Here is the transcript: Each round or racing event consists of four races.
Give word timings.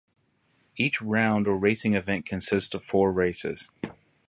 Each 0.77 0.99
round 0.99 1.47
or 1.47 1.55
racing 1.59 1.93
event 1.93 2.25
consists 2.25 2.73
of 2.73 2.83
four 2.83 3.11
races. 3.11 3.69